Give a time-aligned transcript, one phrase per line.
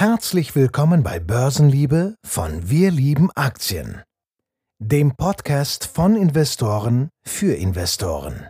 [0.00, 4.04] Herzlich willkommen bei Börsenliebe von Wir lieben Aktien,
[4.78, 8.46] dem Podcast von Investoren für Investoren.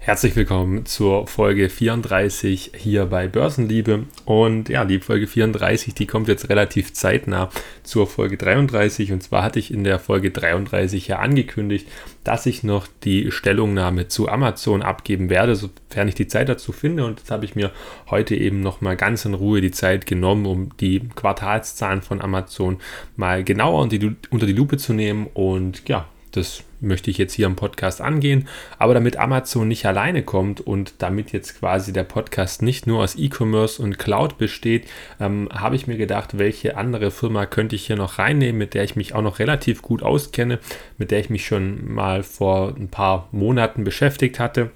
[0.00, 4.04] Herzlich willkommen zur Folge 34 hier bei Börsenliebe.
[4.24, 7.50] Und ja, die Folge 34, die kommt jetzt relativ zeitnah
[7.82, 9.12] zur Folge 33.
[9.12, 11.88] Und zwar hatte ich in der Folge 33 ja angekündigt,
[12.24, 17.04] dass ich noch die Stellungnahme zu Amazon abgeben werde, sofern ich die Zeit dazu finde.
[17.04, 17.72] Und jetzt habe ich mir
[18.08, 22.78] heute eben nochmal ganz in Ruhe die Zeit genommen, um die Quartalszahlen von Amazon
[23.16, 25.26] mal genauer unter die, Lupe zu nehmen.
[25.34, 28.48] Und ja, das möchte ich jetzt hier im Podcast angehen.
[28.78, 33.16] Aber damit Amazon nicht alleine kommt und damit jetzt quasi der Podcast nicht nur aus
[33.16, 34.88] E-Commerce und Cloud besteht,
[35.20, 38.84] ähm, habe ich mir gedacht, welche andere Firma könnte ich hier noch reinnehmen, mit der
[38.84, 40.58] ich mich auch noch relativ gut auskenne,
[40.96, 44.70] mit der ich mich schon mal vor ein paar Monaten beschäftigt hatte.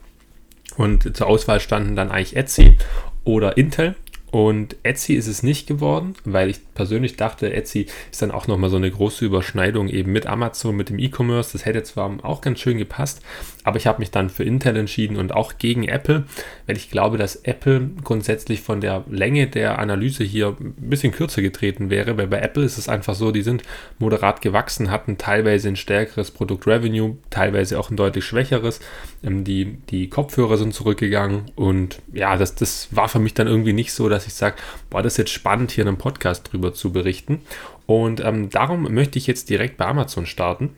[0.76, 2.78] Und zur Auswahl standen dann eigentlich Etsy
[3.24, 3.94] oder Intel.
[4.32, 8.70] Und Etsy ist es nicht geworden, weil ich persönlich dachte, Etsy ist dann auch nochmal
[8.70, 11.52] so eine große Überschneidung eben mit Amazon, mit dem E-Commerce.
[11.52, 13.20] Das hätte zwar auch ganz schön gepasst,
[13.62, 16.24] aber ich habe mich dann für Intel entschieden und auch gegen Apple,
[16.66, 21.42] weil ich glaube, dass Apple grundsätzlich von der Länge der Analyse hier ein bisschen kürzer
[21.42, 23.62] getreten wäre, weil bei Apple ist es einfach so, die sind
[23.98, 28.80] moderat gewachsen, hatten teilweise ein stärkeres Produkt-Revenue, teilweise auch ein deutlich schwächeres.
[29.22, 33.74] Ähm, die, die Kopfhörer sind zurückgegangen und ja, das, das war für mich dann irgendwie
[33.74, 34.56] nicht so, dass dass ich sage,
[34.90, 37.40] boah, das jetzt spannend, hier in einem Podcast drüber zu berichten.
[37.86, 40.70] Und ähm, darum möchte ich jetzt direkt bei Amazon starten.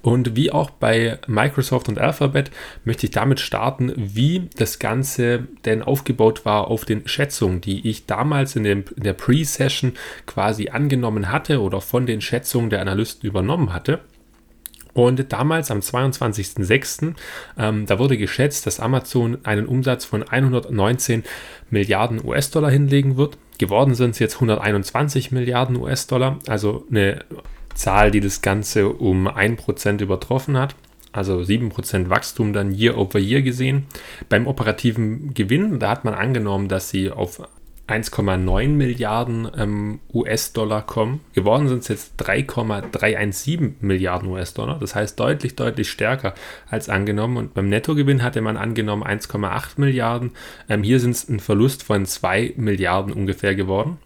[0.00, 2.50] Und wie auch bei Microsoft und Alphabet
[2.84, 8.06] möchte ich damit starten, wie das Ganze denn aufgebaut war auf den Schätzungen, die ich
[8.06, 9.92] damals in, dem, in der Pre-Session
[10.26, 14.00] quasi angenommen hatte oder von den Schätzungen der Analysten übernommen hatte.
[14.94, 17.14] Und damals am 22.06.
[17.58, 21.24] Ähm, da wurde geschätzt, dass Amazon einen Umsatz von 119
[21.70, 23.38] Milliarden US-Dollar hinlegen wird.
[23.58, 27.24] Geworden sind es jetzt 121 Milliarden US-Dollar, also eine
[27.74, 30.74] Zahl, die das Ganze um 1% übertroffen hat.
[31.12, 33.86] Also 7% Wachstum dann Year over Year gesehen.
[34.28, 37.42] Beim operativen Gewinn, da hat man angenommen, dass sie auf
[37.88, 41.20] 1,9 Milliarden ähm, US-Dollar kommen.
[41.32, 44.78] Geworden sind es jetzt 3,317 Milliarden US-Dollar.
[44.78, 46.34] Das heißt deutlich, deutlich stärker
[46.70, 47.36] als angenommen.
[47.36, 50.30] Und beim Nettogewinn hatte man angenommen 1,8 Milliarden.
[50.68, 53.98] Ähm, hier sind es ein Verlust von 2 Milliarden ungefähr geworden.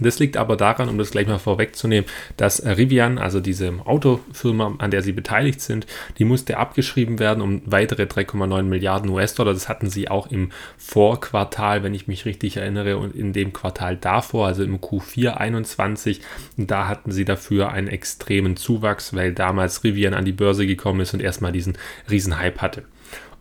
[0.00, 4.90] Das liegt aber daran, um das gleich mal vorwegzunehmen, dass Rivian, also diese Autofirma, an
[4.90, 5.86] der sie beteiligt sind,
[6.18, 9.52] die musste abgeschrieben werden um weitere 3,9 Milliarden US-Dollar.
[9.52, 13.96] Das hatten sie auch im Vorquartal, wenn ich mich richtig erinnere, und in dem Quartal
[13.96, 16.20] davor, also im Q4 21.
[16.56, 21.14] Da hatten sie dafür einen extremen Zuwachs, weil damals Rivian an die Börse gekommen ist
[21.14, 21.78] und erstmal diesen
[22.10, 22.82] riesen Hype hatte.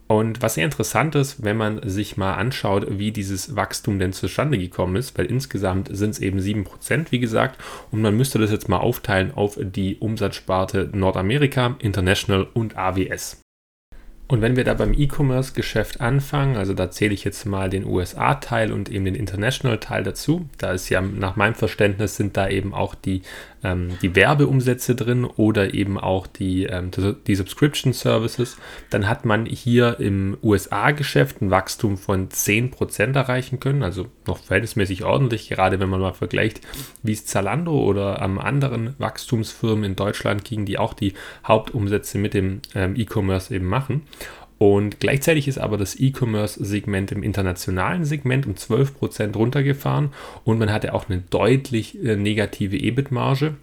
[0.08, 4.58] Und was sehr interessant ist, wenn man sich mal anschaut, wie dieses Wachstum denn zustande
[4.58, 7.60] gekommen ist, weil insgesamt sind es eben 7%, wie gesagt,
[7.92, 13.43] und man müsste das jetzt mal aufteilen auf die Umsatzsparte Nordamerika, International und AWS.
[14.34, 18.72] Und wenn wir da beim E-Commerce-Geschäft anfangen, also da zähle ich jetzt mal den USA-Teil
[18.72, 20.50] und eben den International-Teil dazu.
[20.58, 23.22] Da ist ja nach meinem Verständnis sind da eben auch die
[23.64, 26.92] ähm, die Werbeumsätze drin oder eben auch die, ähm,
[27.28, 28.58] die Subscription Services,
[28.90, 35.04] dann hat man hier im USA-Geschäft ein Wachstum von 10% erreichen können, also noch verhältnismäßig
[35.04, 36.62] ordentlich, gerade wenn man mal vergleicht,
[37.02, 41.14] wie es Zalando oder ähm, anderen Wachstumsfirmen in Deutschland ging, die auch die
[41.46, 44.04] Hauptumsätze mit dem ähm, E-Commerce eben machen.
[44.64, 50.14] Und gleichzeitig ist aber das E-Commerce-Segment im internationalen Segment um 12% runtergefahren
[50.46, 53.56] und man hatte auch eine deutlich äh, negative EBIT-Marge.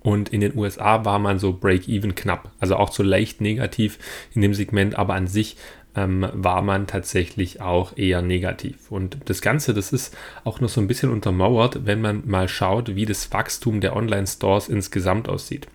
[0.00, 3.98] Und in den USA war man so break-even knapp, also auch so leicht negativ
[4.32, 5.56] in dem Segment, aber an sich
[5.96, 8.92] ähm, war man tatsächlich auch eher negativ.
[8.92, 12.94] Und das Ganze, das ist auch noch so ein bisschen untermauert, wenn man mal schaut,
[12.94, 15.66] wie das Wachstum der Online-Stores insgesamt aussieht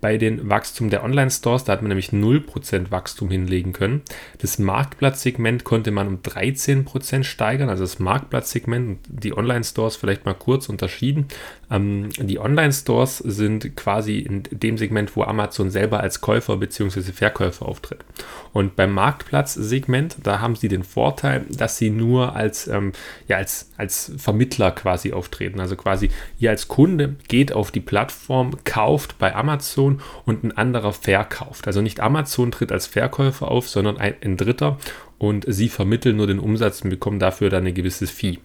[0.00, 1.64] bei den Wachstum der Online-Stores.
[1.64, 4.02] Da hat man nämlich 0% Wachstum hinlegen können.
[4.38, 7.68] Das Marktplatzsegment konnte man um 13% steigern.
[7.68, 11.26] Also das Marktplatzsegment und die Online-Stores vielleicht mal kurz unterschieden.
[11.70, 17.00] Ähm, die Online-Stores sind quasi in dem Segment, wo Amazon selber als Käufer bzw.
[17.12, 18.04] Verkäufer auftritt.
[18.52, 22.92] Und beim Marktplatzsegment, da haben sie den Vorteil, dass sie nur als, ähm,
[23.28, 25.60] ja, als, als Vermittler quasi auftreten.
[25.60, 30.56] Also quasi ihr als Kunde geht auf die Plattform, kauft bei Amazon Amazon und ein
[30.56, 31.66] anderer verkauft.
[31.66, 34.78] Also nicht Amazon tritt als Verkäufer auf, sondern ein, ein Dritter
[35.18, 38.38] und sie vermitteln nur den Umsatz und bekommen dafür dann ein gewisses Fee.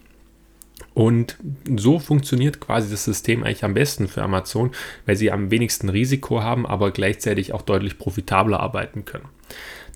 [0.94, 1.38] Und
[1.76, 4.72] so funktioniert quasi das System eigentlich am besten für Amazon,
[5.06, 9.28] weil sie am wenigsten Risiko haben, aber gleichzeitig auch deutlich profitabler arbeiten können.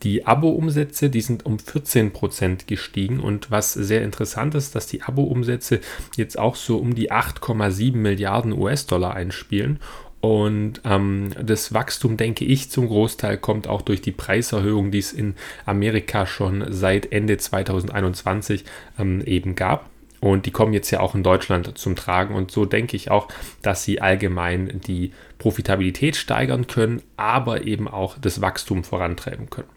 [0.02, 5.80] Die Abo-Umsätze, die sind um 14% gestiegen und was sehr interessant ist, dass die Abo-Umsätze
[6.16, 9.80] jetzt auch so um die 8,7 Milliarden US-Dollar einspielen
[10.26, 15.12] und ähm, das Wachstum, denke ich, zum Großteil kommt auch durch die Preiserhöhung, die es
[15.12, 15.36] in
[15.66, 18.64] Amerika schon seit Ende 2021
[18.98, 19.88] ähm, eben gab.
[20.18, 22.34] Und die kommen jetzt ja auch in Deutschland zum Tragen.
[22.34, 23.28] Und so denke ich auch,
[23.62, 29.75] dass sie allgemein die Profitabilität steigern können, aber eben auch das Wachstum vorantreiben können.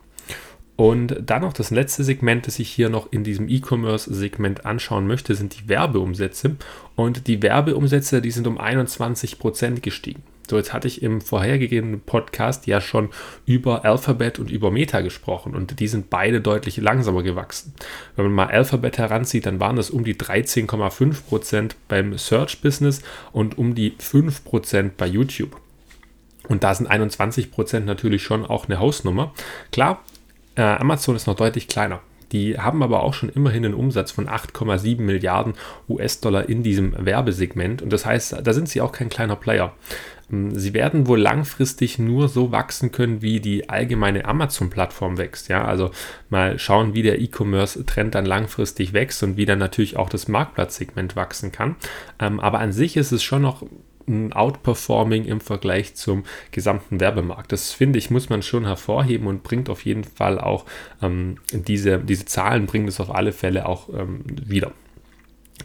[0.80, 5.36] Und dann noch das letzte Segment, das ich hier noch in diesem E-Commerce-Segment anschauen möchte,
[5.36, 6.56] sind die Werbeumsätze.
[6.96, 10.24] Und die Werbeumsätze, die sind um 21% gestiegen.
[10.50, 13.10] So, jetzt hatte ich im vorhergehenden Podcast ja schon
[13.46, 17.74] über Alphabet und über Meta gesprochen und die sind beide deutlich langsamer gewachsen.
[18.16, 23.02] Wenn man mal Alphabet heranzieht, dann waren das um die 13,5% beim Search-Business
[23.34, 25.60] und um die 5% bei YouTube.
[26.48, 29.34] Und da sind 21% natürlich schon auch eine Hausnummer.
[29.72, 30.02] Klar,
[30.56, 32.02] äh, Amazon ist noch deutlich kleiner.
[32.32, 35.54] Die haben aber auch schon immerhin einen Umsatz von 8,7 Milliarden
[35.88, 37.82] US-Dollar in diesem Werbesegment.
[37.82, 39.74] Und das heißt, da sind sie auch kein kleiner Player.
[40.32, 45.50] Ähm, sie werden wohl langfristig nur so wachsen können, wie die allgemeine Amazon-Plattform wächst.
[45.50, 45.92] Ja, also
[46.30, 51.16] mal schauen, wie der E-Commerce-Trend dann langfristig wächst und wie dann natürlich auch das Marktplatzsegment
[51.16, 51.76] wachsen kann.
[52.20, 53.64] Ähm, aber an sich ist es schon noch
[54.10, 57.52] ein Outperforming im Vergleich zum gesamten Werbemarkt.
[57.52, 60.66] Das finde ich, muss man schon hervorheben und bringt auf jeden Fall auch
[61.02, 64.72] ähm, diese, diese Zahlen, bringt es auf alle Fälle auch ähm, wieder.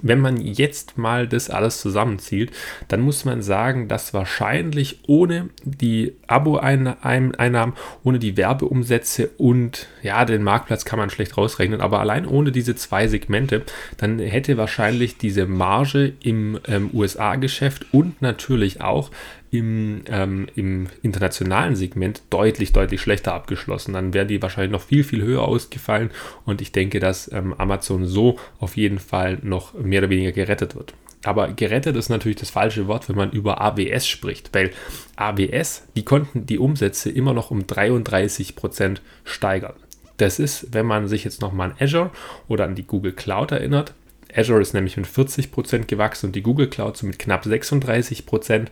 [0.03, 2.51] Wenn man jetzt mal das alles zusammenzieht,
[2.89, 10.43] dann muss man sagen, dass wahrscheinlich ohne die Abo-Einnahmen, ohne die Werbeumsätze und ja, den
[10.43, 13.63] Marktplatz kann man schlecht rausrechnen, aber allein ohne diese zwei Segmente,
[13.97, 19.11] dann hätte wahrscheinlich diese Marge im ähm, USA-Geschäft und natürlich auch
[19.55, 23.95] im, ähm, im internationalen Segment deutlich, deutlich schlechter abgeschlossen.
[23.95, 26.11] Dann wären die wahrscheinlich noch viel, viel höher ausgefallen
[26.45, 30.75] und ich denke, dass ähm, Amazon so auf jeden Fall noch mehr oder weniger gerettet
[30.75, 30.95] wird.
[31.23, 34.73] Aber gerettet ist natürlich das falsche Wort, wenn man über AWS spricht, weil
[35.17, 39.75] AWS, die konnten die Umsätze immer noch um 33 Prozent steigern.
[40.17, 42.11] Das ist, wenn man sich jetzt nochmal an Azure
[42.49, 43.95] oder an die Google Cloud erinnert.
[44.35, 48.27] Azure ist nämlich mit 40 Prozent gewachsen und die Google Cloud so mit knapp 36%.
[48.27, 48.71] Prozent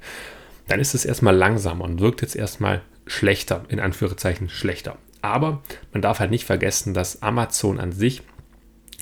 [0.69, 4.97] dann ist es erstmal langsamer und wirkt jetzt erstmal schlechter, in Anführungszeichen schlechter.
[5.21, 5.63] Aber
[5.93, 8.23] man darf halt nicht vergessen, dass Amazon an sich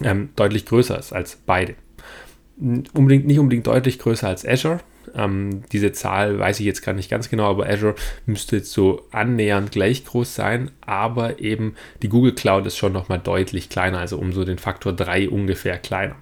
[0.03, 1.75] ähm, deutlich größer ist als beide.
[2.59, 4.81] Unbedingt, nicht unbedingt deutlich größer als Azure.
[5.15, 7.95] Ähm, diese Zahl weiß ich jetzt gar nicht ganz genau, aber Azure
[8.27, 13.19] müsste jetzt so annähernd gleich groß sein, aber eben die Google Cloud ist schon nochmal
[13.19, 16.17] deutlich kleiner, also um so den Faktor 3 ungefähr kleiner.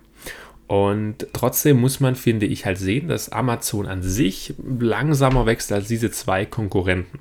[0.69, 5.89] Und trotzdem muss man, finde ich, halt sehen, dass Amazon an sich langsamer wächst als
[5.89, 7.21] diese zwei Konkurrenten.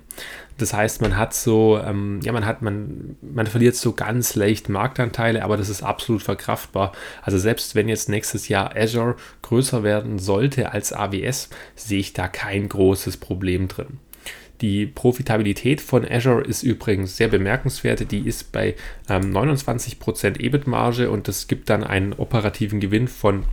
[0.58, 4.68] Das heißt, man hat so, ähm, ja, man hat, man, man verliert so ganz leicht
[4.68, 6.92] Marktanteile, aber das ist absolut verkraftbar.
[7.22, 12.28] Also selbst wenn jetzt nächstes Jahr Azure größer werden sollte als AWS, sehe ich da
[12.28, 14.00] kein großes Problem drin.
[14.62, 18.12] Die Profitabilität von Azure ist übrigens sehr bemerkenswert.
[18.12, 18.76] Die ist bei
[19.10, 23.46] ähm, 29% EBIT-Marge und das gibt dann einen operativen Gewinn von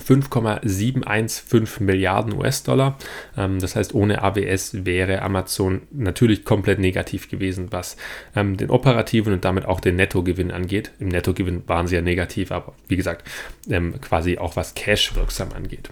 [0.00, 2.98] 5,715 Milliarden US-Dollar.
[3.36, 7.96] Ähm, das heißt, ohne AWS wäre Amazon natürlich komplett negativ gewesen, was
[8.34, 10.92] ähm, den operativen und damit auch den Nettogewinn angeht.
[10.98, 13.28] Im Nettogewinn waren sie ja negativ, aber wie gesagt,
[13.68, 15.90] ähm, quasi auch was Cash wirksam angeht.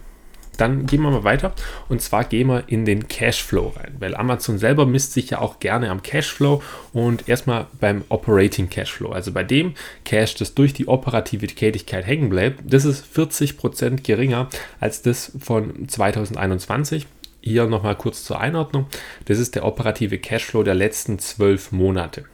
[0.57, 1.53] Dann gehen wir mal weiter
[1.89, 5.61] und zwar gehen wir in den Cashflow rein, weil Amazon selber misst sich ja auch
[5.61, 10.89] gerne am Cashflow und erstmal beim Operating Cashflow, also bei dem Cash, das durch die
[10.89, 14.49] operative Tätigkeit hängen bleibt, das ist 40% geringer
[14.81, 17.07] als das von 2021.
[17.41, 18.87] Hier nochmal kurz zur Einordnung.
[19.27, 22.25] Das ist der operative Cashflow der letzten zwölf Monate.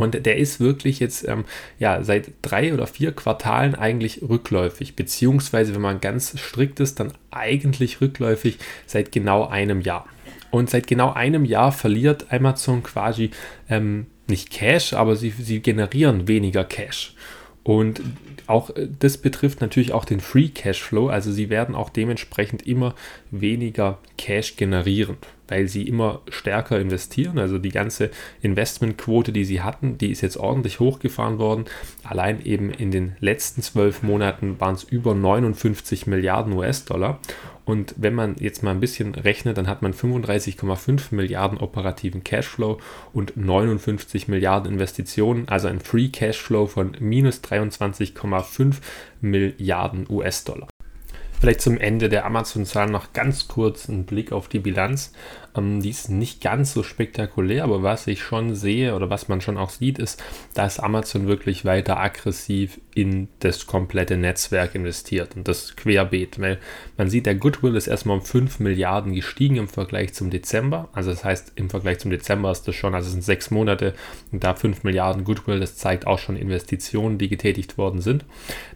[0.00, 1.44] Und der ist wirklich jetzt ähm,
[1.78, 7.12] ja, seit drei oder vier Quartalen eigentlich rückläufig, beziehungsweise wenn man ganz strikt ist, dann
[7.30, 10.06] eigentlich rückläufig seit genau einem Jahr.
[10.50, 13.30] Und seit genau einem Jahr verliert Amazon quasi
[13.68, 17.14] ähm, nicht Cash, aber sie, sie generieren weniger Cash.
[17.62, 18.00] Und
[18.46, 22.94] auch äh, das betrifft natürlich auch den Free Cashflow, also sie werden auch dementsprechend immer
[23.30, 25.18] weniger Cash generieren
[25.50, 27.38] weil sie immer stärker investieren.
[27.38, 31.66] Also die ganze Investmentquote, die sie hatten, die ist jetzt ordentlich hochgefahren worden.
[32.04, 37.18] Allein eben in den letzten zwölf Monaten waren es über 59 Milliarden US-Dollar.
[37.64, 42.78] Und wenn man jetzt mal ein bisschen rechnet, dann hat man 35,5 Milliarden operativen Cashflow
[43.12, 48.76] und 59 Milliarden Investitionen, also ein Free Cashflow von minus 23,5
[49.20, 50.69] Milliarden US-Dollar.
[51.40, 55.12] Vielleicht zum Ende der Amazon-Zahlen noch ganz kurz einen Blick auf die Bilanz.
[55.56, 59.40] Ähm, die ist nicht ganz so spektakulär, aber was ich schon sehe oder was man
[59.40, 60.22] schon auch sieht, ist,
[60.54, 66.58] dass Amazon wirklich weiter aggressiv in das komplette Netzwerk investiert und das querbeet, weil
[66.96, 70.88] man sieht, der Goodwill ist erstmal um 5 Milliarden gestiegen im Vergleich zum Dezember.
[70.92, 73.94] Also das heißt, im Vergleich zum Dezember ist das schon, also es sind sechs Monate
[74.32, 78.24] und da 5 Milliarden Goodwill, das zeigt auch schon Investitionen, die getätigt worden sind.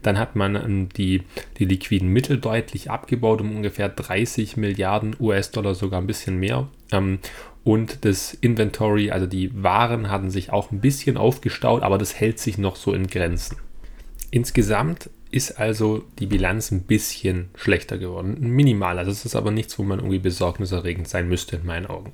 [0.02, 1.22] Dann hat man ähm, die,
[1.58, 6.63] die liquiden Mittel deutlich abgebaut um ungefähr 30 Milliarden US-Dollar, sogar ein bisschen mehr.
[6.92, 7.18] Ähm,
[7.64, 12.38] und das Inventory, also die Waren, hatten sich auch ein bisschen aufgestaut, aber das hält
[12.38, 13.56] sich noch so in Grenzen.
[14.30, 18.36] Insgesamt ist also die Bilanz ein bisschen schlechter geworden.
[18.38, 18.98] Minimal.
[18.98, 22.12] Also es ist aber nichts, wo man irgendwie besorgniserregend sein müsste, in meinen Augen.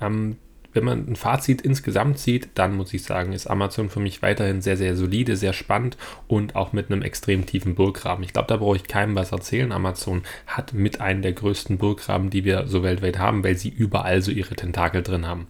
[0.00, 0.36] Ähm,
[0.74, 4.60] wenn man ein Fazit insgesamt sieht, dann muss ich sagen, ist Amazon für mich weiterhin
[4.60, 8.24] sehr, sehr solide, sehr spannend und auch mit einem extrem tiefen Burggraben.
[8.24, 9.72] Ich glaube, da brauche ich keinem was erzählen.
[9.72, 14.20] Amazon hat mit einem der größten Burggraben, die wir so weltweit haben, weil sie überall
[14.20, 15.46] so ihre Tentakel drin haben.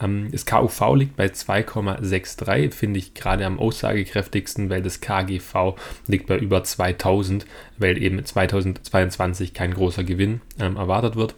[0.00, 5.74] Ähm, das KUV liegt bei 2,63, finde ich gerade am aussagekräftigsten, weil das KGV
[6.06, 7.46] liegt bei über 2000,
[7.78, 11.34] weil eben 2022 kein großer Gewinn ähm, erwartet wird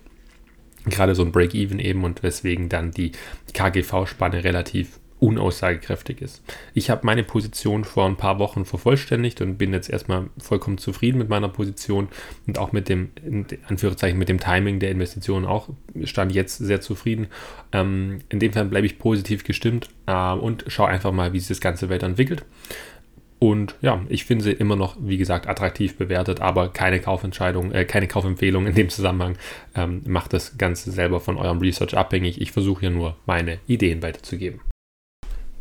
[0.86, 3.12] gerade so ein Break-Even eben und weswegen dann die
[3.52, 6.42] KGV-Spanne relativ unaussagekräftig ist.
[6.74, 11.18] Ich habe meine Position vor ein paar Wochen vervollständigt und bin jetzt erstmal vollkommen zufrieden
[11.18, 12.08] mit meiner Position
[12.48, 15.68] und auch mit dem, in Anführungszeichen, mit dem Timing der Investition auch
[16.02, 17.28] stand jetzt sehr zufrieden.
[17.70, 21.48] Ähm, in dem Fall bleibe ich positiv gestimmt äh, und schaue einfach mal, wie sich
[21.48, 22.44] das Ganze weiterentwickelt.
[23.42, 27.84] Und ja, ich finde sie immer noch, wie gesagt, attraktiv bewertet, aber keine Kaufentscheidung, äh,
[27.84, 29.36] keine Kaufempfehlung in dem Zusammenhang.
[29.74, 32.40] Ähm, macht das Ganze selber von eurem Research abhängig.
[32.40, 34.60] Ich versuche hier nur meine Ideen weiterzugeben.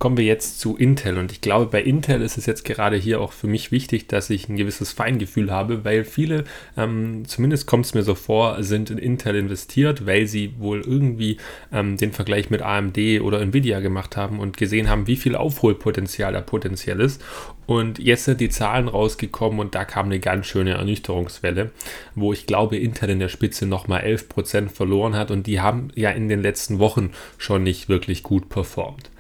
[0.01, 3.21] Kommen wir jetzt zu Intel und ich glaube, bei Intel ist es jetzt gerade hier
[3.21, 7.85] auch für mich wichtig, dass ich ein gewisses Feingefühl habe, weil viele, ähm, zumindest kommt
[7.85, 11.37] es mir so vor, sind in Intel investiert, weil sie wohl irgendwie
[11.71, 16.33] ähm, den Vergleich mit AMD oder Nvidia gemacht haben und gesehen haben, wie viel Aufholpotenzial
[16.33, 17.23] da potenziell ist.
[17.67, 21.69] Und jetzt sind die Zahlen rausgekommen und da kam eine ganz schöne Ernüchterungswelle,
[22.15, 26.09] wo ich glaube, Intel in der Spitze nochmal 11% verloren hat und die haben ja
[26.09, 29.11] in den letzten Wochen schon nicht wirklich gut performt.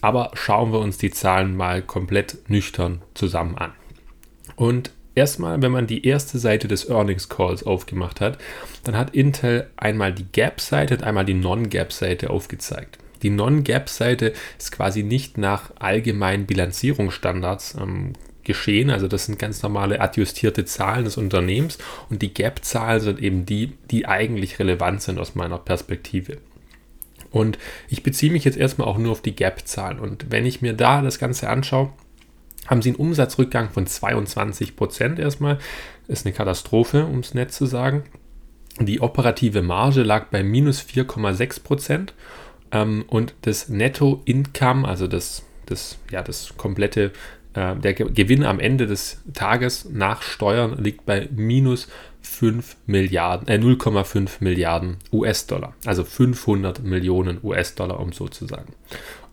[0.00, 3.72] Aber schauen wir uns die Zahlen mal komplett nüchtern zusammen an.
[4.56, 8.38] Und erstmal, wenn man die erste Seite des Earnings Calls aufgemacht hat,
[8.84, 12.98] dann hat Intel einmal die Gap-Seite und einmal die Non-Gap-Seite aufgezeigt.
[13.22, 18.12] Die Non-Gap-Seite ist quasi nicht nach allgemeinen Bilanzierungsstandards ähm,
[18.44, 18.90] geschehen.
[18.90, 21.78] Also das sind ganz normale adjustierte Zahlen des Unternehmens
[22.08, 26.38] und die Gap-Zahlen sind eben die, die eigentlich relevant sind aus meiner Perspektive.
[27.30, 27.58] Und
[27.88, 29.98] ich beziehe mich jetzt erstmal auch nur auf die Gap-Zahlen.
[29.98, 31.90] Und wenn ich mir da das Ganze anschaue,
[32.66, 35.58] haben sie einen Umsatzrückgang von 22 Prozent erstmal.
[36.06, 38.04] Ist eine Katastrophe, um es nett zu sagen.
[38.80, 42.14] Die operative Marge lag bei minus 4,6 Prozent.
[42.70, 47.12] Ähm, und das Netto-Income, also das, das, ja, das komplette
[47.54, 51.88] äh, der Gewinn am Ende des Tages nach Steuern liegt bei minus
[52.28, 55.74] 5 Milliarden, äh 0,5 Milliarden US-Dollar.
[55.84, 58.74] Also 500 Millionen US-Dollar, um so zu sagen.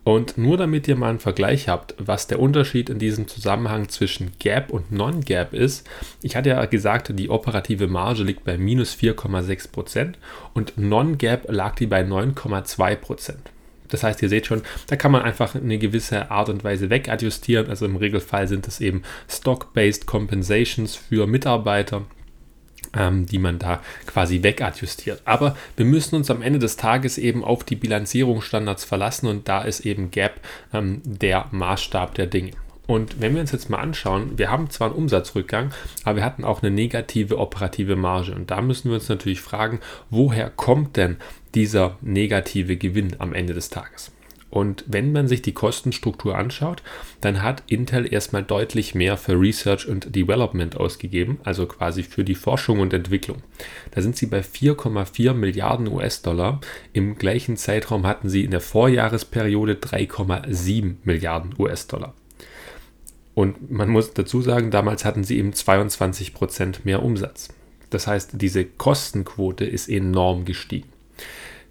[0.04, 4.34] Und nur damit ihr mal einen Vergleich habt, was der Unterschied in diesem Zusammenhang zwischen
[4.38, 5.88] Gap und Non-Gap ist.
[6.22, 10.14] Ich hatte ja gesagt, die operative Marge liegt bei minus 4,6%
[10.54, 13.34] und Non-Gap lag die bei 9,2%.
[13.90, 17.68] Das heißt, ihr seht schon, da kann man einfach eine gewisse Art und Weise wegadjustieren.
[17.70, 22.04] Also im Regelfall sind es eben Stock-Based Compensations für Mitarbeiter
[22.96, 25.22] ähm, die man da quasi wegadjustiert.
[25.26, 29.62] Aber wir müssen uns am Ende des Tages eben auf die Bilanzierungsstandards verlassen und da
[29.62, 30.40] ist eben GAP
[30.74, 32.52] ähm, der Maßstab der Dinge.
[32.88, 35.72] Und wenn wir uns jetzt mal anschauen, wir haben zwar einen Umsatzrückgang,
[36.04, 38.34] aber wir hatten auch eine negative operative Marge.
[38.34, 39.80] Und da müssen wir uns natürlich fragen,
[40.12, 41.18] woher kommt denn
[41.56, 44.12] dieser negative Gewinn am Ende des Tages?
[44.50, 46.82] Und wenn man sich die Kostenstruktur anschaut,
[47.20, 52.36] dann hat Intel erstmal deutlich mehr für Research und Development ausgegeben, also quasi für die
[52.36, 53.42] Forschung und Entwicklung.
[53.92, 56.62] Da sind sie bei 4,4 Milliarden US-Dollar.
[56.94, 62.14] Im gleichen Zeitraum hatten sie in der Vorjahresperiode 3,7 Milliarden US-Dollar.
[63.34, 67.50] Und man muss dazu sagen, damals hatten sie eben 22 Prozent mehr Umsatz.
[67.90, 70.88] Das heißt, diese Kostenquote ist enorm gestiegen.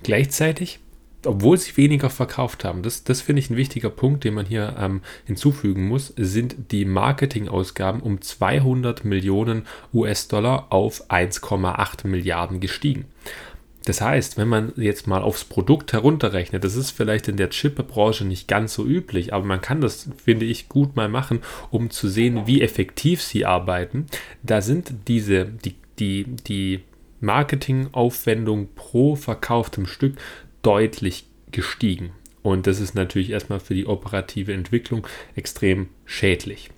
[0.03, 0.81] Gleichzeitig,
[1.27, 4.77] obwohl sie weniger verkauft haben, das, das finde ich ein wichtiger Punkt, den man hier
[4.79, 13.07] ähm, hinzufügen muss, sind die Marketingausgaben um 200 Millionen US-Dollar auf 1,8 Milliarden gestiegen.
[13.85, 18.25] Das heißt, wenn man jetzt mal aufs Produkt herunterrechnet, das ist vielleicht in der Chip-Branche
[18.25, 21.41] nicht ganz so üblich, aber man kann das, finde ich, gut mal machen,
[21.71, 24.07] um zu sehen, wie effektiv sie arbeiten.
[24.43, 26.81] Da sind diese, die, die, die
[27.21, 30.15] Marketingaufwendung pro verkauftem Stück
[30.65, 32.11] deutlich gestiegen.
[32.43, 35.07] Und das ist natürlich erstmal für die operative Entwicklung
[35.37, 36.71] extrem schädlich.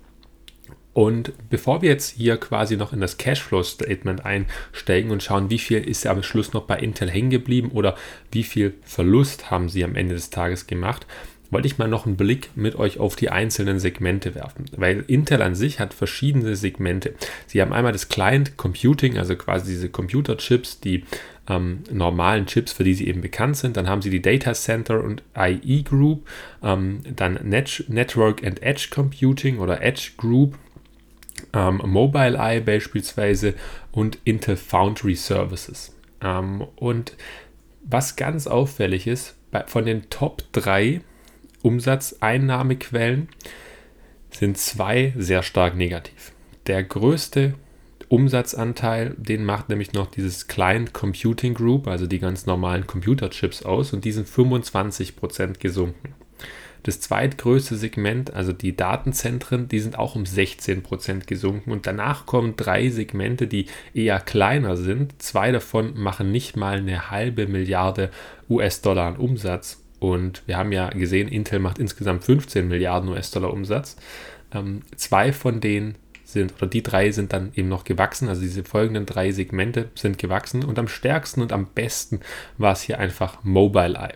[0.93, 5.87] Und bevor wir jetzt hier quasi noch in das Cashflow-Statement einsteigen und schauen, wie viel
[5.87, 7.95] ist am Schluss noch bei Intel hängen geblieben oder
[8.31, 11.05] wie viel Verlust haben sie am Ende des Tages gemacht,
[11.51, 14.65] wollte ich mal noch einen Blick mit euch auf die einzelnen Segmente werfen.
[14.75, 17.13] Weil Intel an sich hat verschiedene Segmente.
[17.45, 21.03] Sie haben einmal das Client Computing, also quasi diese Computerchips, die
[21.49, 23.77] ähm, normalen Chips, für die sie eben bekannt sind.
[23.77, 26.27] Dann haben sie die Data Center und IE Group,
[26.63, 30.57] ähm, dann Net Network and Edge Computing oder Edge Group,
[31.53, 33.53] ähm, Mobileye beispielsweise
[33.91, 35.95] und Intel Foundry Services.
[36.21, 37.13] Ähm, und
[37.83, 41.01] was ganz auffällig ist, bei, von den Top 3
[41.61, 43.29] Umsatzeinnahmequellen
[44.31, 46.31] sind zwei sehr stark negativ.
[46.67, 47.55] Der größte
[48.09, 53.91] Umsatzanteil, den macht nämlich noch dieses Client Computing Group, also die ganz normalen Computerchips aus
[53.93, 56.13] und die sind 25% gesunken.
[56.83, 62.55] Das zweitgrößte Segment, also die Datenzentren, die sind auch um 16% gesunken und danach kommen
[62.55, 65.21] drei Segmente, die eher kleiner sind.
[65.21, 68.09] Zwei davon machen nicht mal eine halbe Milliarde
[68.49, 73.97] US-Dollar an Umsatz und wir haben ja gesehen, Intel macht insgesamt 15 Milliarden US-Dollar Umsatz.
[74.53, 78.63] Ähm, zwei von denen sind, oder die drei sind dann eben noch gewachsen, also diese
[78.63, 82.19] folgenden drei Segmente sind gewachsen und am stärksten und am besten
[82.57, 84.13] war es hier einfach Mobileye.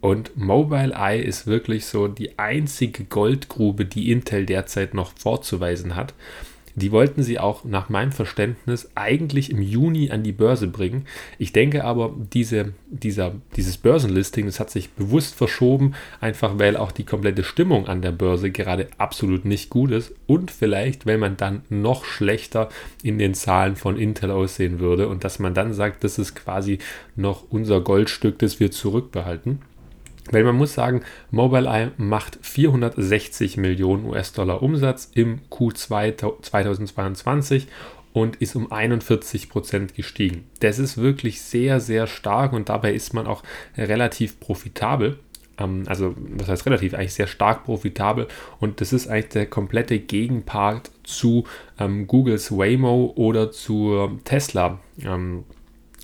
[0.00, 6.14] Und Mobileye ist wirklich so die einzige Goldgrube, die Intel derzeit noch vorzuweisen hat.
[6.76, 11.06] Die wollten sie auch nach meinem Verständnis eigentlich im Juni an die Börse bringen.
[11.38, 16.92] Ich denke aber, diese, dieser, dieses Börsenlisting, das hat sich bewusst verschoben, einfach weil auch
[16.92, 21.38] die komplette Stimmung an der Börse gerade absolut nicht gut ist und vielleicht, weil man
[21.38, 22.68] dann noch schlechter
[23.02, 26.78] in den Zahlen von Intel aussehen würde und dass man dann sagt, das ist quasi
[27.16, 29.60] noch unser Goldstück, das wir zurückbehalten.
[30.30, 37.68] Weil man muss sagen, Mobileye macht 460 Millionen US-Dollar Umsatz im Q2 2022
[38.12, 40.46] und ist um 41 Prozent gestiegen.
[40.60, 43.42] Das ist wirklich sehr, sehr stark und dabei ist man auch
[43.76, 45.18] relativ profitabel.
[45.58, 48.26] Ähm, also, das heißt relativ, eigentlich sehr stark profitabel
[48.58, 51.44] und das ist eigentlich der komplette Gegenpart zu
[51.78, 54.80] ähm, Googles Waymo oder zu Tesla.
[55.04, 55.44] Ähm,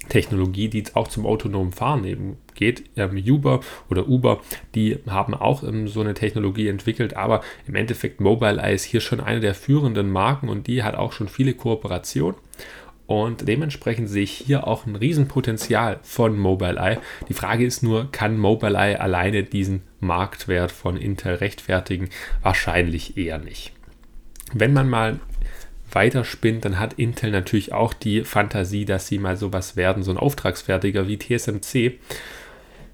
[0.09, 2.85] Technologie, die auch zum autonomen Fahren eben geht.
[2.97, 3.61] Ähm, Uber
[3.91, 4.41] oder Uber,
[4.75, 9.21] die haben auch ähm, so eine Technologie entwickelt, aber im Endeffekt Mobileye ist hier schon
[9.21, 12.37] eine der führenden Marken und die hat auch schon viele Kooperationen.
[13.07, 16.99] Und dementsprechend sehe ich hier auch ein Riesenpotenzial von Mobileye.
[17.29, 22.09] Die Frage ist nur, kann Mobileye alleine diesen Marktwert von Intel rechtfertigen?
[22.43, 23.73] Wahrscheinlich eher nicht.
[24.55, 25.21] Wenn man mal
[25.95, 30.17] weiterspinnt, dann hat Intel natürlich auch die Fantasie, dass sie mal sowas werden, so ein
[30.17, 31.99] Auftragsfertiger wie TSMC.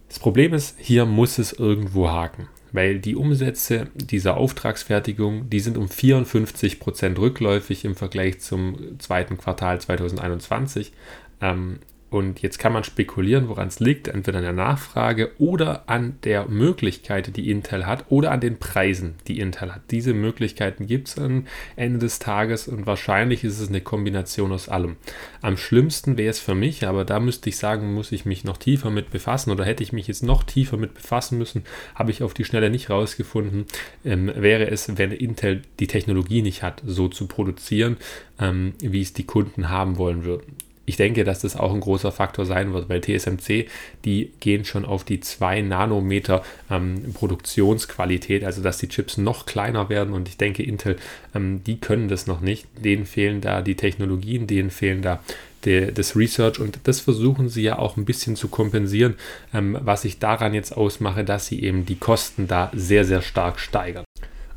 [0.09, 5.77] Das Problem ist, hier muss es irgendwo haken, weil die Umsätze dieser Auftragsfertigung, die sind
[5.77, 10.93] um 54 Prozent rückläufig im Vergleich zum zweiten Quartal 2021.
[11.41, 11.79] Ähm,
[12.11, 16.47] und jetzt kann man spekulieren, woran es liegt, entweder an der Nachfrage oder an der
[16.49, 19.83] Möglichkeit, die Intel hat, oder an den Preisen, die Intel hat.
[19.91, 24.71] Diese Möglichkeiten gibt es am Ende des Tages und wahrscheinlich ist es eine Kombination aus
[24.71, 24.97] allem.
[25.43, 28.57] Am schlimmsten wäre es für mich, aber da müsste ich sagen, muss ich mich noch
[28.57, 32.23] tiefer mit befassen oder hätte ich mich jetzt noch tiefer mit befassen müssen, habe ich
[32.23, 33.67] auf die Schnelle nicht rausgefunden,
[34.05, 37.99] ähm, wäre es, wenn Intel die Technologie nicht hat, so zu produzieren,
[38.41, 40.57] ähm, wie es die Kunden haben wollen würden
[40.89, 43.69] ich denke, dass das auch ein großer Faktor sein wird, weil TSMC,
[44.05, 49.91] die gehen schon auf die 2 Nanometer ähm, Produktionsqualität, also dass die Chips noch kleiner
[49.91, 50.97] werden und ich denke, Intel,
[51.35, 52.67] ähm, die können das noch nicht.
[52.83, 55.21] Denen fehlen da die Technologien, denen fehlen da
[55.67, 59.15] de, das Research und das versuchen sie ja auch ein bisschen zu kompensieren,
[59.53, 63.61] ähm, was ich daran jetzt ausmache, dass sie eben die Kosten da sehr, sehr stark
[63.61, 64.05] steigern.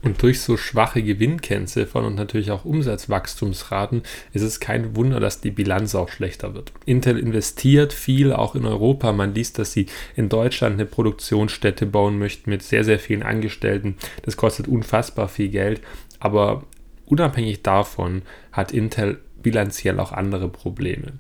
[0.03, 4.01] Und durch so schwache Gewinnkennziffern und natürlich auch Umsatzwachstumsraten
[4.33, 6.71] ist es kein Wunder, dass die Bilanz auch schlechter wird.
[6.85, 9.11] Intel investiert viel, auch in Europa.
[9.11, 9.85] Man liest, dass sie
[10.15, 13.95] in Deutschland eine Produktionsstätte bauen möchten mit sehr, sehr vielen Angestellten.
[14.23, 15.81] Das kostet unfassbar viel Geld.
[16.19, 16.63] Aber
[17.05, 21.13] unabhängig davon hat Intel bilanziell auch andere Probleme.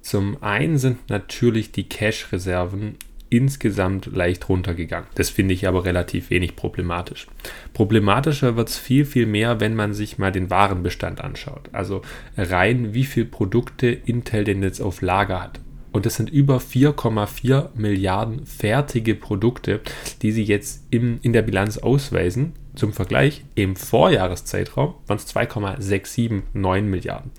[0.00, 2.96] Zum einen sind natürlich die Cash-Reserven
[3.30, 5.08] insgesamt leicht runtergegangen.
[5.14, 7.26] Das finde ich aber relativ wenig problematisch.
[7.74, 11.68] Problematischer wird es viel, viel mehr, wenn man sich mal den Warenbestand anschaut.
[11.72, 12.02] Also
[12.36, 15.60] rein, wie viele Produkte Intel denn jetzt auf Lager hat.
[15.92, 19.80] Und das sind über 4,4 Milliarden fertige Produkte,
[20.22, 22.52] die sie jetzt im, in der Bilanz ausweisen.
[22.74, 27.32] Zum Vergleich, im Vorjahreszeitraum waren es 2,679 Milliarden.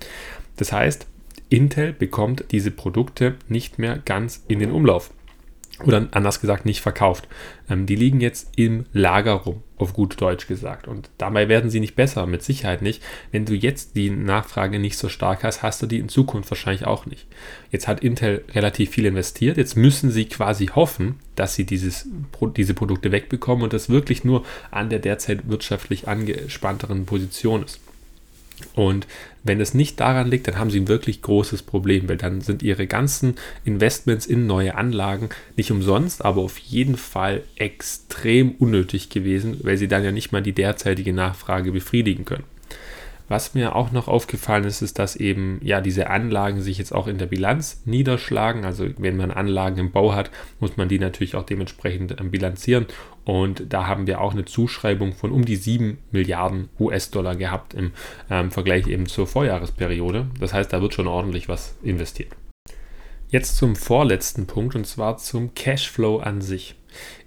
[0.56, 1.06] Das heißt,
[1.48, 5.10] Intel bekommt diese Produkte nicht mehr ganz in den Umlauf.
[5.84, 7.26] Oder anders gesagt, nicht verkauft.
[7.68, 10.88] Ähm, die liegen jetzt im Lager rum, auf gut Deutsch gesagt.
[10.88, 13.02] Und dabei werden sie nicht besser, mit Sicherheit nicht.
[13.32, 16.86] Wenn du jetzt die Nachfrage nicht so stark hast, hast du die in Zukunft wahrscheinlich
[16.86, 17.26] auch nicht.
[17.70, 19.56] Jetzt hat Intel relativ viel investiert.
[19.56, 22.08] Jetzt müssen sie quasi hoffen, dass sie dieses,
[22.56, 27.80] diese Produkte wegbekommen und das wirklich nur an der derzeit wirtschaftlich angespannteren Position ist.
[28.74, 29.06] Und
[29.42, 32.62] wenn es nicht daran liegt, dann haben sie ein wirklich großes Problem, weil dann sind
[32.62, 39.58] ihre ganzen Investments in neue Anlagen nicht umsonst, aber auf jeden Fall extrem unnötig gewesen,
[39.62, 42.44] weil sie dann ja nicht mal die derzeitige Nachfrage befriedigen können.
[43.30, 47.06] Was mir auch noch aufgefallen ist, ist, dass eben ja diese Anlagen sich jetzt auch
[47.06, 48.64] in der Bilanz niederschlagen.
[48.64, 52.86] Also wenn man Anlagen im Bau hat, muss man die natürlich auch dementsprechend ähm, bilanzieren.
[53.24, 57.92] Und da haben wir auch eine Zuschreibung von um die 7 Milliarden US-Dollar gehabt im
[58.30, 60.26] ähm, Vergleich eben zur Vorjahresperiode.
[60.40, 62.32] Das heißt, da wird schon ordentlich was investiert.
[63.30, 66.74] Jetzt zum vorletzten Punkt und zwar zum Cashflow an sich.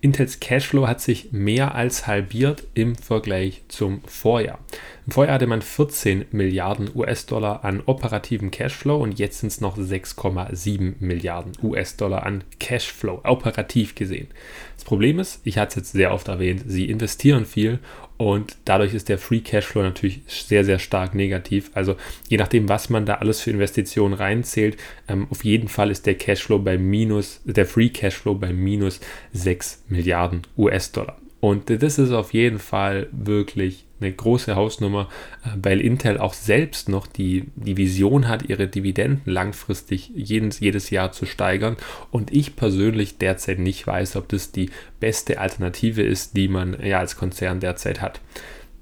[0.01, 4.59] Intels Cashflow hat sich mehr als halbiert im Vergleich zum Vorjahr.
[5.05, 9.77] Im Vorjahr hatte man 14 Milliarden US-Dollar an operativen Cashflow und jetzt sind es noch
[9.77, 14.27] 6,7 Milliarden US-Dollar an Cashflow, operativ gesehen.
[14.75, 17.79] Das Problem ist, ich hatte es jetzt sehr oft erwähnt, sie investieren viel
[18.23, 21.71] und dadurch ist der Free Cashflow natürlich sehr, sehr stark negativ.
[21.73, 21.97] Also
[22.29, 24.77] je nachdem, was man da alles für Investitionen reinzählt,
[25.09, 29.01] ähm, auf jeden Fall ist der Cashflow bei minus, der Free Cashflow bei minus
[29.33, 31.17] 6 Milliarden US-Dollar.
[31.41, 35.09] Und das ist auf jeden Fall wirklich eine große Hausnummer,
[35.43, 40.89] äh, weil Intel auch selbst noch die, die Vision hat, ihre Dividenden langfristig jedes, jedes
[40.89, 41.77] Jahr zu steigern.
[42.11, 46.99] Und ich persönlich derzeit nicht weiß, ob das die beste Alternative ist, die man ja
[46.99, 48.21] als Konzern derzeit hat.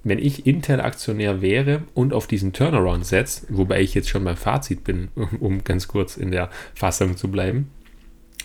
[0.04, 4.82] Wenn ich Intel-Aktionär wäre und auf diesen Turnaround setze, wobei ich jetzt schon beim Fazit
[4.82, 5.08] bin,
[5.40, 7.70] um ganz kurz in der Fassung zu bleiben,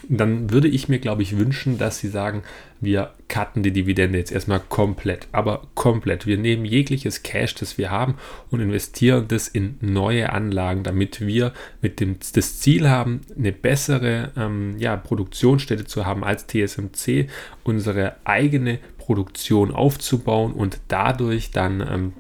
[0.08, 2.44] dann würde ich mir, glaube ich, wünschen, dass sie sagen,
[2.80, 6.28] wir cutten die Dividende jetzt erstmal komplett, aber komplett.
[6.28, 8.16] Wir nehmen jegliches Cash, das wir haben
[8.52, 14.32] und investieren das in neue Anlagen, damit wir mit dem das Ziel haben, eine bessere
[14.38, 17.28] ähm, ja, Produktionsstätte zu haben als TSMC,
[17.64, 22.14] unsere eigene Produktion aufzubauen und dadurch dann ähm,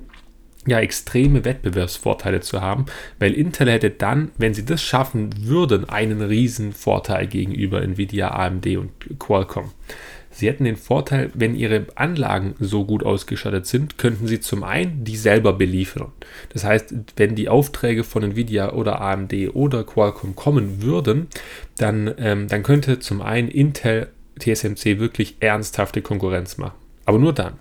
[0.67, 2.85] ja, extreme Wettbewerbsvorteile zu haben,
[3.19, 8.77] weil Intel hätte dann, wenn sie das schaffen würden, einen riesen Vorteil gegenüber Nvidia, AMD
[8.77, 9.71] und Qualcomm.
[10.29, 15.03] Sie hätten den Vorteil, wenn ihre Anlagen so gut ausgestattet sind, könnten sie zum einen
[15.03, 16.11] die selber beliefern.
[16.53, 21.25] Das heißt, wenn die Aufträge von Nvidia oder AMD oder Qualcomm kommen würden,
[21.77, 26.77] dann, ähm, dann könnte zum einen Intel TSMC wirklich ernsthafte Konkurrenz machen.
[27.05, 27.53] Aber nur dann.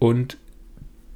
[0.00, 0.36] Und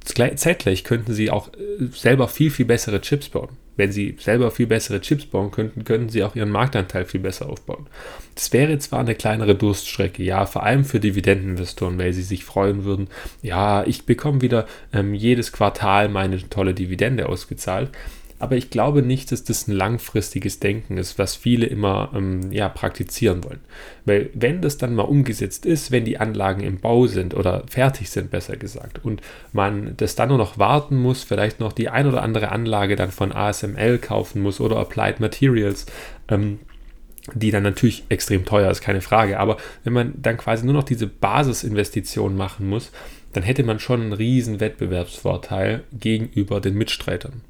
[0.05, 3.49] zeitgleich könnten sie auch äh, selber viel, viel bessere Chips bauen.
[3.77, 7.49] Wenn sie selber viel bessere Chips bauen könnten, könnten sie auch ihren Marktanteil viel besser
[7.49, 7.87] aufbauen.
[8.33, 12.85] Das wäre zwar eine kleinere Durststrecke, ja, vor allem für Dividendeninvestoren, weil sie sich freuen
[12.85, 13.09] würden,
[13.41, 17.89] ja, ich bekomme wieder ähm, jedes Quartal meine tolle Dividende ausgezahlt,
[18.37, 22.67] aber ich glaube nicht, dass das ein langfristiges Denken ist, was viele immer ähm, ja,
[22.67, 23.61] praktizieren wollen.
[24.03, 28.09] Weil wenn das dann mal umgesetzt ist, wenn die Anlagen im Bau sind oder fertig
[28.09, 29.21] sind, besser gesagt, und
[29.53, 33.11] man das dann nur noch warten muss, vielleicht noch die ein oder andere Anlage dann
[33.11, 35.85] von ASML kaufen muss oder Applied Materials,
[36.27, 36.59] ähm,
[37.33, 39.39] die dann natürlich extrem teuer ist, keine Frage.
[39.39, 42.91] Aber wenn man dann quasi nur noch diese Basisinvestition machen muss,
[43.31, 47.41] dann hätte man schon einen riesen Wettbewerbsvorteil gegenüber den Mitstreitern.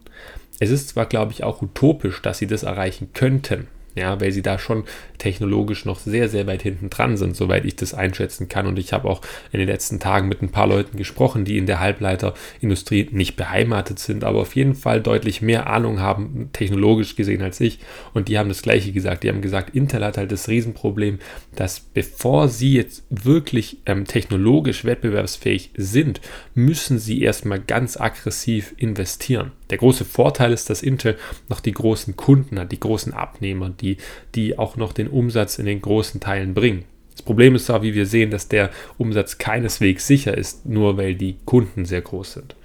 [0.60, 4.42] Es ist zwar, glaube ich, auch utopisch, dass sie das erreichen könnten, ja, weil sie
[4.42, 4.84] da schon
[5.18, 8.68] technologisch noch sehr, sehr weit hinten dran sind, soweit ich das einschätzen kann.
[8.68, 9.22] Und ich habe auch
[9.54, 14.00] in den letzten Tagen mit ein paar Leuten gesprochen, die in der Halbleiterindustrie nicht beheimatet
[14.00, 17.80] sind, aber auf jeden Fall deutlich mehr Ahnung haben, technologisch gesehen als ich.
[18.14, 19.24] Und die haben das Gleiche gesagt.
[19.24, 21.20] Die haben gesagt, Intel hat halt das Riesenproblem,
[21.56, 26.20] dass bevor sie jetzt wirklich ähm, technologisch wettbewerbsfähig sind,
[26.54, 29.54] müssen sie erstmal ganz aggressiv investieren.
[29.70, 31.18] Der große Vorteil ist, dass Intel
[31.50, 33.98] noch die großen Kunden hat, die großen Abnehmer, die,
[34.36, 36.86] die auch noch den Umsatz in den großen Teilen bringen.
[37.12, 41.16] Das Problem ist zwar, wie wir sehen, dass der Umsatz keineswegs sicher ist, nur weil
[41.16, 42.56] die Kunden sehr groß sind.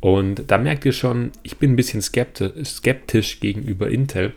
[0.00, 4.34] Und da merkt ihr schon, ich bin ein bisschen skeptisch, skeptisch gegenüber Intel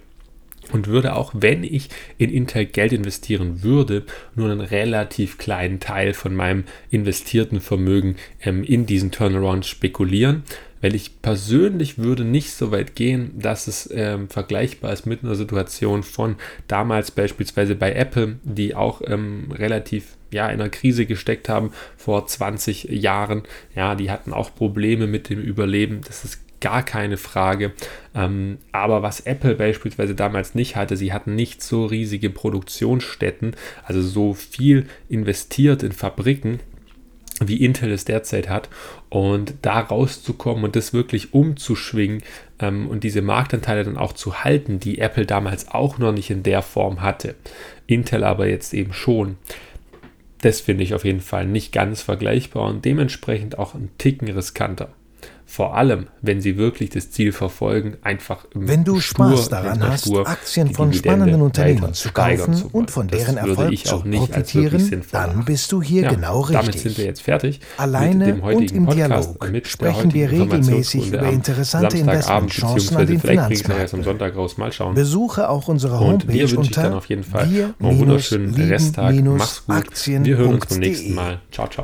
[0.71, 4.03] und würde auch, wenn ich in Intel Geld investieren würde,
[4.35, 10.43] nur einen relativ kleinen Teil von meinem investierten Vermögen ähm, in diesen Turnaround spekulieren,
[10.81, 15.35] weil ich persönlich würde nicht so weit gehen, dass es ähm, vergleichbar ist mit einer
[15.35, 16.35] Situation von
[16.67, 22.27] damals beispielsweise bei Apple, die auch ähm, relativ ja, in einer Krise gesteckt haben vor
[22.27, 23.43] 20 Jahren.
[23.75, 26.01] Ja, die hatten auch Probleme mit dem Überleben.
[26.05, 27.71] Das ist gar keine Frage.
[28.15, 34.01] Ähm, aber was Apple beispielsweise damals nicht hatte, sie hatten nicht so riesige Produktionsstätten, also
[34.01, 36.59] so viel investiert in Fabriken,
[37.43, 38.69] wie Intel es derzeit hat.
[39.09, 42.23] Und da rauszukommen und das wirklich umzuschwingen
[42.59, 46.43] ähm, und diese Marktanteile dann auch zu halten, die Apple damals auch noch nicht in
[46.43, 47.35] der Form hatte.
[47.85, 49.37] Intel aber jetzt eben schon.
[50.41, 54.89] Das finde ich auf jeden Fall nicht ganz vergleichbar und dementsprechend auch ein Ticken riskanter.
[55.49, 60.13] Vor allem, wenn sie wirklich das Ziel verfolgen, einfach im Wenn du Spaß daran hast,
[60.13, 65.71] Aktien von spannenden Unternehmen zu kaufen zu und von deren Erfolg zu profitieren, dann bist
[65.71, 66.59] du hier ja, genau richtig.
[66.59, 67.61] Damit sind wir jetzt fertig.
[67.77, 73.99] Alleine und im Podcast Dialog sprechen wir regelmäßig über interessante Investmentchancen an den Finanzmärkten.
[73.99, 74.57] am Sonntag raus.
[74.57, 74.95] Mal schauen.
[74.95, 79.15] Besuche auch unsere Homepage und unter dann auf jeden Fall einen wunderschönen Resttag.
[79.23, 80.25] Mach's gut.
[80.25, 81.39] Wir hören uns beim nächsten Mal.
[81.51, 81.75] Ciao, ciao.